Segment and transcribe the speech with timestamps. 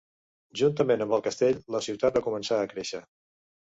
[0.61, 3.09] Juntament amb el castell, la ciutat va començar a créixer.